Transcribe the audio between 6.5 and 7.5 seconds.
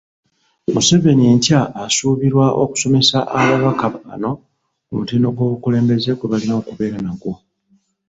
okubeera nagwo.